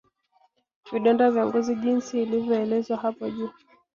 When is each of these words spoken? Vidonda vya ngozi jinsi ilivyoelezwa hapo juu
Vidonda 0.91 1.31
vya 1.31 1.43
ngozi 1.47 1.75
jinsi 1.75 2.21
ilivyoelezwa 2.21 2.97
hapo 2.97 3.29
juu 3.29 3.49